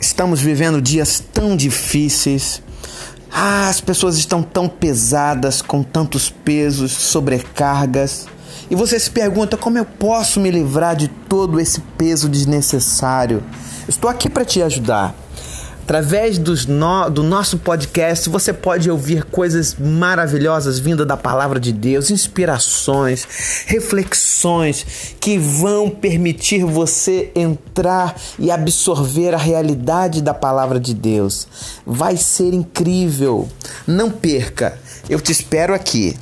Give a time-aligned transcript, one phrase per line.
[0.00, 2.62] Estamos vivendo dias tão difíceis.
[3.30, 8.26] Ah, as pessoas estão tão pesadas, com tantos pesos, sobrecargas.
[8.70, 13.42] E você se pergunta como eu posso me livrar de todo esse peso desnecessário.
[13.88, 15.14] Estou aqui para te ajudar.
[15.88, 21.72] Através dos no, do nosso podcast, você pode ouvir coisas maravilhosas vindas da palavra de
[21.72, 23.26] Deus, inspirações,
[23.64, 31.48] reflexões que vão permitir você entrar e absorver a realidade da palavra de Deus.
[31.86, 33.48] Vai ser incrível.
[33.86, 34.78] Não perca.
[35.08, 36.14] Eu te espero aqui.